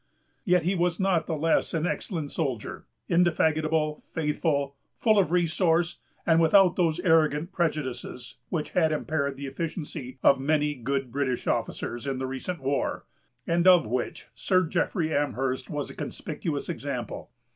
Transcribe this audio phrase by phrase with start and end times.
[0.45, 6.41] Yet he was not the less an excellent soldier; indefatigable, faithful, full of resource, and
[6.41, 12.17] without those arrogant prejudices which had impaired the efficiency of many good British officers, in
[12.17, 13.05] the recent war,
[13.45, 17.29] and of which Sir Jeffrey Amherst was a conspicuous example.